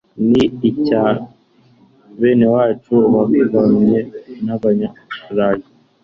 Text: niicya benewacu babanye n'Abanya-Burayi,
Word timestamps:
niicya 0.29 1.01
benewacu 2.19 2.95
babanye 3.13 3.99
n'Abanya-Burayi, 4.45 5.65